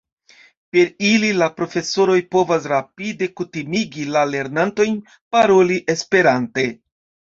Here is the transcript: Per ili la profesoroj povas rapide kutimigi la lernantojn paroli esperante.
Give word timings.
Per 0.75 0.87
ili 1.09 1.29
la 1.41 1.49
profesoroj 1.59 2.17
povas 2.37 2.67
rapide 2.73 3.31
kutimigi 3.37 4.09
la 4.19 4.27
lernantojn 4.35 5.01
paroli 5.35 5.83
esperante. 5.99 6.71